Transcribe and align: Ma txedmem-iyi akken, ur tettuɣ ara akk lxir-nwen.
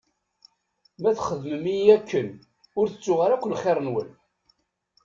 Ma 1.01 1.11
txedmem-iyi 1.17 1.89
akken, 1.95 2.27
ur 2.79 2.85
tettuɣ 2.89 3.19
ara 3.25 3.33
akk 3.35 3.45
lxir-nwen. 3.53 4.09